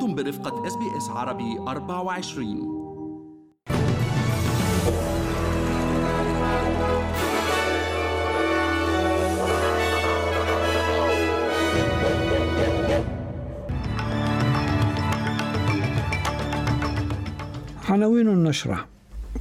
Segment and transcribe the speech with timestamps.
[0.00, 2.80] أنتم برفقة اس بي اس عربي 24
[17.88, 18.86] عناوين النشرة.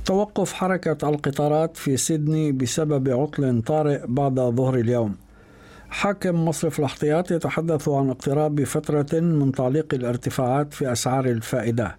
[0.06, 5.16] توقف حركة القطارات في سيدني بسبب عطل طارئ بعد ظهر اليوم.
[5.90, 11.96] حاكم مصرف الاحتياط يتحدث عن اقتراب فترة من تعليق الارتفاعات في أسعار الفائدة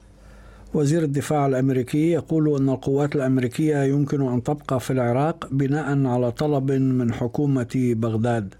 [0.74, 6.72] وزير الدفاع الأمريكي يقول أن القوات الأمريكية يمكن أن تبقى في العراق بناء على طلب
[6.72, 8.54] من حكومة بغداد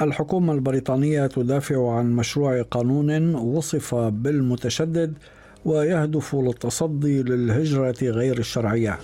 [0.00, 5.14] الحكومة البريطانية تدافع عن مشروع قانون وصف بالمتشدد
[5.64, 8.98] ويهدف للتصدي للهجرة غير الشرعية.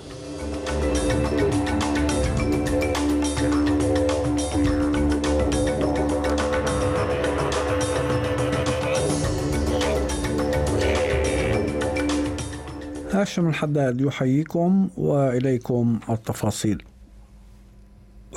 [13.23, 16.83] هاشم الحداد يحييكم وإليكم التفاصيل.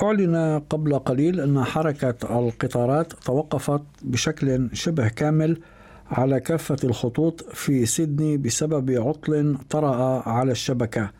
[0.03, 5.59] أعلن قبل قليل أن حركة القطارات توقفت بشكل شبه كامل
[6.11, 11.11] على كافة الخطوط في سيدني بسبب عطل طرأ على الشبكة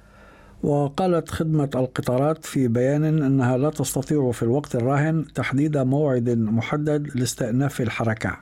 [0.64, 7.82] وقالت خدمة القطارات في بيان أنها لا تستطيع في الوقت الراهن تحديد موعد محدد لاستئناف
[7.82, 8.38] الحركة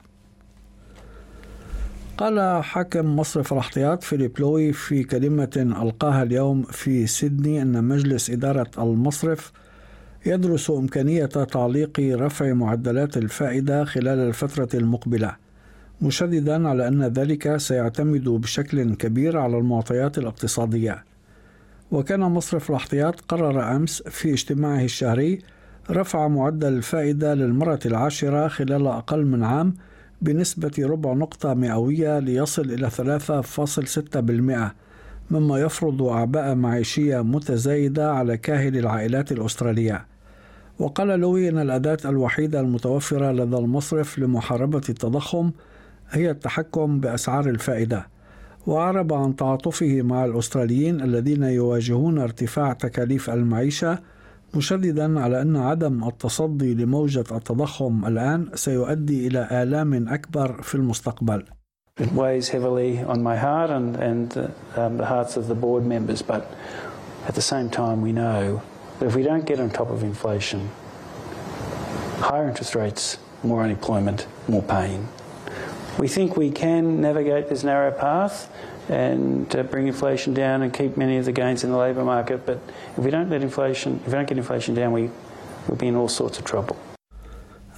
[2.18, 5.50] قال حاكم مصرف الاحتياط فيليب لوي في كلمة
[5.82, 9.52] ألقاها اليوم في سيدني أن مجلس إدارة المصرف
[10.26, 15.36] يدرس إمكانية تعليق رفع معدلات الفائدة خلال الفترة المقبلة
[16.02, 21.04] مشددا على أن ذلك سيعتمد بشكل كبير على المعطيات الاقتصادية.
[21.90, 25.38] وكان مصرف الاحتياط قرر أمس في اجتماعه الشهري
[25.90, 29.74] رفع معدل الفائدة للمرة العاشرة خلال أقل من عام
[30.24, 34.72] بنسبة ربع نقطة مئوية ليصل إلى 3.6%
[35.30, 40.06] مما يفرض أعباء معيشية متزايدة على كاهل العائلات الأسترالية.
[40.78, 45.50] وقال لوي أن الأداة الوحيدة المتوفرة لدى المصرف لمحاربة التضخم
[46.10, 48.06] هي التحكم بأسعار الفائدة.
[48.66, 53.98] وأعرب عن تعاطفه مع الأستراليين الذين يواجهون ارتفاع تكاليف المعيشة
[54.56, 61.44] مشددا على أن عدم التصدي لموجة التضخم الآن سيؤدي إلى آلام أكبر في المستقبل.
[62.00, 66.22] It weighs heavily on my heart and, and um, the hearts of the board members,
[66.22, 66.52] but
[67.28, 68.62] at the same time, we know
[68.98, 70.70] that if we don't get on top of inflation,
[72.18, 75.08] higher interest rates, more unemployment, more pain.
[75.98, 78.50] We think we can navigate this narrow path
[78.89, 82.45] and uh, bring inflation down and keep many of the gains in the labour market.
[82.45, 82.59] But
[82.97, 85.09] if we don't let inflation, if we don't get inflation down, we
[85.67, 86.77] will be in all sorts of trouble.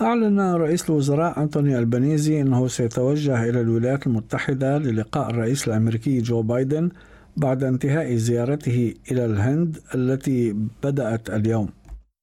[0.02, 6.90] أعلن رئيس الوزراء أنتوني البنيزي أنه سيتوجه إلى الولايات المتحدة للقاء الرئيس الأمريكي جو بايدن
[7.38, 11.70] بعد انتهاء زيارته إلى الهند التي بدأت اليوم.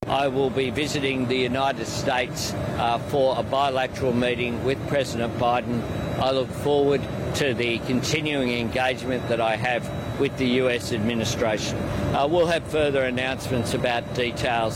[0.07, 5.83] I will be visiting the United States uh, for a bilateral meeting with President Biden.
[6.28, 7.02] I look forward
[7.42, 9.84] to the continuing engagement that I have
[10.22, 11.76] with the US administration.
[12.16, 14.76] Uh, we'll have further announcements about details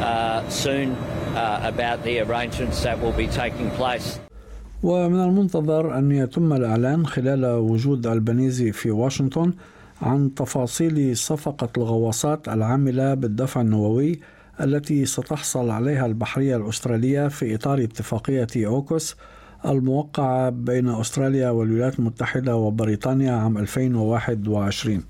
[0.00, 4.18] uh, soon uh, about the arrangements that will be taking place.
[4.82, 9.52] ومن المنتظر أن يتم الإعلان خلال وجود البنيزي في واشنطن
[10.02, 14.20] عن تفاصيل صفقة الغواصات العاملة بالدفع النووي
[14.60, 19.16] التي ستحصل عليها البحرية الأسترالية في إطار اتفاقية أوكوس
[19.66, 25.02] الموقعة بين أستراليا والولايات المتحدة وبريطانيا عام 2021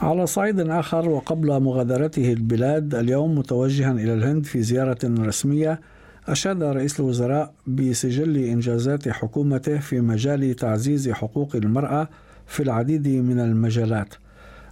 [0.00, 5.80] على صعيد آخر وقبل مغادرته البلاد اليوم متوجها إلى الهند في زيارة رسمية
[6.28, 12.08] أشاد رئيس الوزراء بسجل إنجازات حكومته في مجال تعزيز حقوق المرأة
[12.46, 14.14] في العديد من المجالات.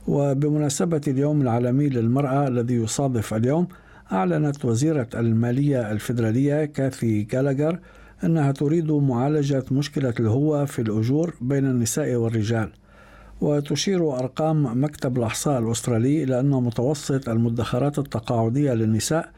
[0.07, 3.69] وبمناسبة اليوم العالمي للمرأة الذي يصادف اليوم
[4.13, 7.79] أعلنت وزيرة المالية الفيدرالية كاثي جالاجر
[8.25, 12.71] أنها تريد معالجة مشكلة الهوة في الأجور بين النساء والرجال
[13.41, 19.31] وتشير أرقام مكتب الأحصاء الأسترالي إلى أن متوسط المدخرات التقاعدية للنساء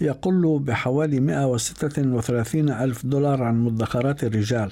[0.00, 4.70] يقل بحوالي 136 ألف دولار عن مدخرات الرجال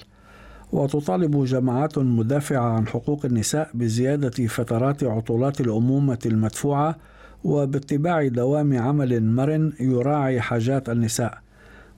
[0.72, 6.96] وتطالب جماعات مدافعة عن حقوق النساء بزيادة فترات عطلات الأمومة المدفوعة
[7.44, 11.38] وباتباع دوام عمل مرن يراعي حاجات النساء.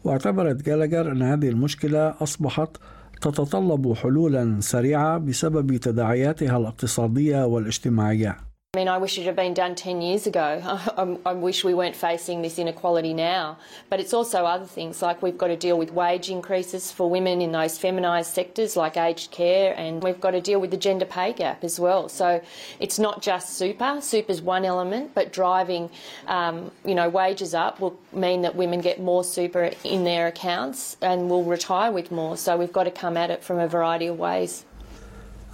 [0.05, 2.77] واعتبرت جالاجر أن هذه المشكلة أصبحت
[3.21, 8.52] تتطلب حلولا سريعة بسبب تداعياتها الاقتصادية والاجتماعية.
[8.75, 10.63] I mean, I wish it had been done 10 years ago.
[10.97, 13.59] I, I, wish we weren't facing this inequality now.
[13.91, 17.43] But it's also other things, like we've got to deal with wage increases for women
[17.43, 21.05] in those feminised sectors like aged care, and we've got to deal with the gender
[21.05, 22.09] pay gap as well.
[22.09, 22.41] So
[22.81, 24.01] it's not just super.
[24.01, 25.91] Super's one element, but driving,
[26.27, 30.97] um, you know, wages up will mean that women get more super in their accounts
[31.03, 32.39] and will retire with more.
[32.39, 34.65] So we've got to come at it from a variety of ways.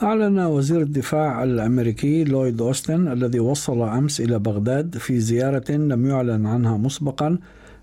[0.02, 6.46] أعلن وزير الدفاع الأمريكي لويد أوستن الذي وصل أمس إلى بغداد في زيارة لم يعلن
[6.46, 7.38] عنها مسبقا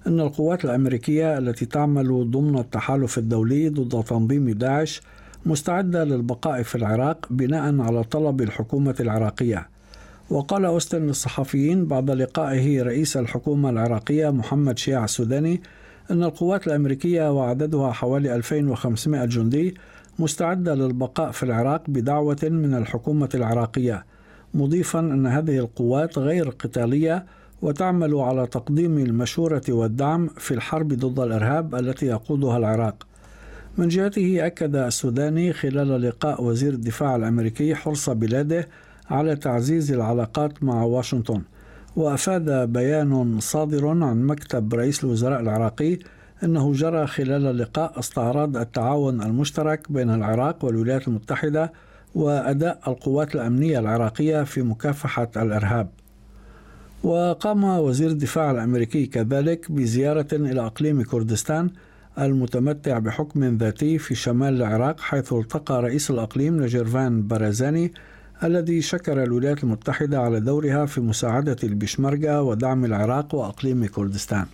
[0.07, 5.01] أن القوات الأمريكية التي تعمل ضمن التحالف الدولي ضد تنظيم داعش
[5.45, 9.69] مستعدة للبقاء في العراق بناء على طلب الحكومة العراقية.
[10.29, 15.61] وقال أوستن للصحفيين بعد لقائه رئيس الحكومة العراقية محمد شيع السوداني
[16.11, 19.75] أن القوات الأمريكية وعددها حوالي 2500 جندي
[20.19, 24.05] مستعدة للبقاء في العراق بدعوة من الحكومة العراقية
[24.53, 27.25] مضيفا أن هذه القوات غير قتالية
[27.61, 33.07] وتعمل على تقديم المشورة والدعم في الحرب ضد الإرهاب التي يقودها العراق.
[33.77, 38.67] من جهته أكد السوداني خلال لقاء وزير الدفاع الأمريكي حرص بلاده
[39.09, 41.41] على تعزيز العلاقات مع واشنطن
[41.95, 45.99] وأفاد بيان صادر عن مكتب رئيس الوزراء العراقي
[46.43, 51.73] أنه جرى خلال اللقاء استعراض التعاون المشترك بين العراق والولايات المتحدة
[52.15, 55.89] وأداء القوات الأمنية العراقية في مكافحة الإرهاب.
[57.03, 61.69] وقام وزير الدفاع الأمريكي كذلك بزيارة إلى أقليم كردستان
[62.19, 67.93] المتمتع بحكم ذاتي في شمال العراق حيث التقى رئيس الأقليم نجيرفان بارزاني
[68.43, 74.45] الذي شكر الولايات المتحدة على دورها في مساعدة البشمركة ودعم العراق وأقليم كردستان.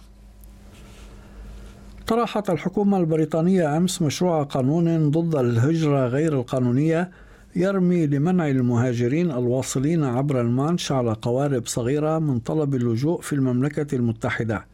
[2.07, 7.11] طرحت الحكومة البريطانية أمس مشروع قانون ضد الهجرة غير القانونية
[7.55, 14.65] يرمي لمنع المهاجرين الواصلين عبر المانش على قوارب صغيرة من طلب اللجوء في المملكة المتحدة.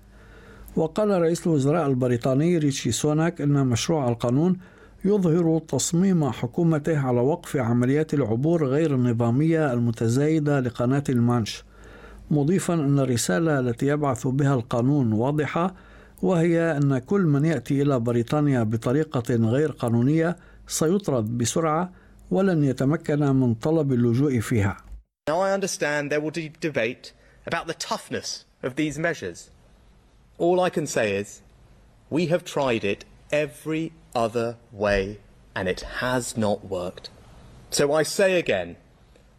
[0.75, 4.57] وقال رئيس الوزراء البريطاني ريتشي سوناك أن مشروع القانون
[5.05, 11.63] يظهر تصميم حكومته على وقف عمليات العبور غير النظامية المتزايدة لقناة المانش،
[12.31, 15.73] مضيفا أن الرسالة التي يبعث بها القانون واضحة
[16.21, 20.37] وهي أن كل من يأتي إلى بريطانيا بطريقة غير قانونية
[20.67, 21.91] سيطرد بسرعة
[22.31, 24.77] ولن يتمكن من طلب اللجوء فيها.
[25.29, 27.11] Now I understand there will be debate
[27.45, 29.49] about the toughness of these measures.
[30.37, 31.41] All I can say is
[32.09, 35.19] we have tried it every other way
[35.55, 37.09] and it has not worked.
[37.69, 38.77] So I say again,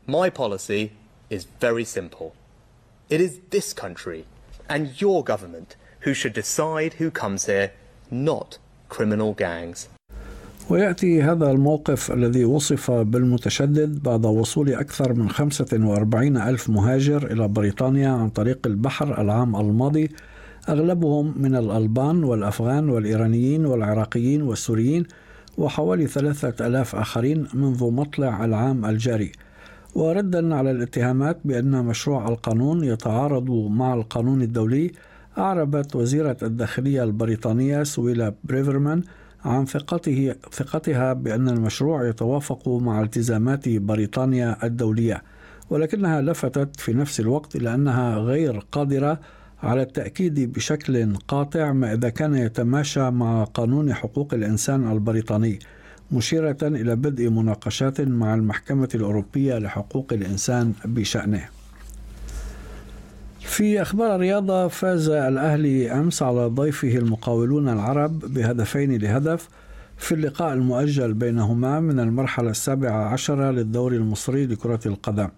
[0.06, 0.92] my policy
[1.30, 2.34] is very simple.
[3.08, 4.26] It is this country
[4.68, 7.70] and your government who should decide who comes here,
[8.10, 8.58] not
[8.88, 9.88] criminal gangs.
[10.70, 18.08] ويأتي هذا الموقف الذي وصف بالمتشدد بعد وصول أكثر من 45 ألف مهاجر إلى بريطانيا
[18.08, 20.10] عن طريق البحر العام الماضي
[20.68, 25.06] أغلبهم من الألبان والأفغان والإيرانيين والعراقيين والسوريين
[25.58, 29.32] وحوالي ثلاثة ألاف آخرين منذ مطلع العام الجاري
[29.94, 34.92] وردا على الاتهامات بأن مشروع القانون يتعارض مع القانون الدولي
[35.38, 39.02] أعربت وزيرة الداخلية البريطانية سويلا بريفرمان
[39.44, 45.22] عن ثقته ثقتها بأن المشروع يتوافق مع التزامات بريطانيا الدولية
[45.70, 49.20] ولكنها لفتت في نفس الوقت إلى أنها غير قادرة
[49.62, 55.58] على التأكيد بشكل قاطع ما إذا كان يتماشى مع قانون حقوق الإنسان البريطاني
[56.12, 61.57] مشيرة إلى بدء مناقشات مع المحكمة الأوروبية لحقوق الإنسان بشأنه.
[63.58, 69.48] في أخبار الرياضة فاز الأهلي أمس على ضيفه المقاولون العرب بهدفين لهدف
[69.96, 75.28] في اللقاء المؤجل بينهما من المرحلة السابعة عشرة للدوري المصري لكرة القدم.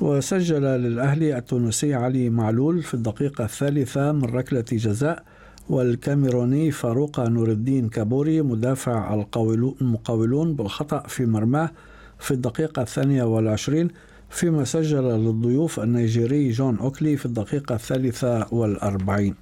[0.00, 5.22] وسجل للأهلي التونسي علي معلول في الدقيقة الثالثة من ركلة جزاء
[5.68, 9.24] والكاميروني فاروق نور الدين كابوري مدافع
[9.80, 11.70] المقاولون بالخطأ في مرماه
[12.18, 13.88] في الدقيقة الثانية والعشرين
[14.30, 19.34] فيما سجل للضيوف النيجيري جون أوكلي في الدقيقة الثالثة والأربعين.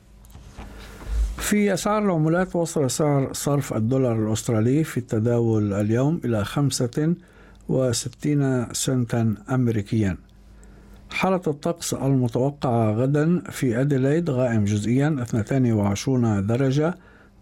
[1.37, 7.15] في أسعار العملات وصل سعر صرف الدولار الأسترالي في التداول اليوم إلى خمسة
[7.69, 10.17] وستين سنتا أمريكيا.
[11.11, 16.95] حالة الطقس المتوقعة غدا في أديلايد غائم جزئيا 22 درجة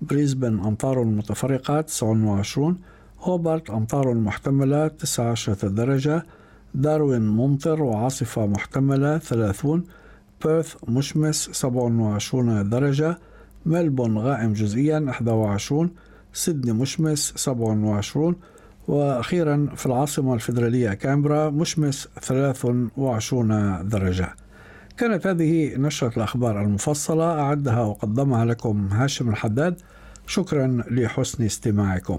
[0.03, 2.79] بريسبن أمطار متفرقة 29
[3.21, 6.23] هوبارت أمطار محتملة 19 درجة
[6.76, 9.85] داروين ممطر وعاصفة محتملة 30
[10.45, 13.18] بيرث مشمس 27 درجة
[13.66, 15.90] ملبون غائم جزئيا 21
[16.33, 18.37] سيدني مشمس 27
[18.88, 24.28] وأخيرا في العاصمة الفيدرالية كامبرا مشمس 23 درجة.
[24.97, 29.80] كانت هذه نشرة الأخبار المفصلة أعدها وقدمها لكم هاشم الحداد.
[30.26, 32.18] شكرا لحسن استماعكم.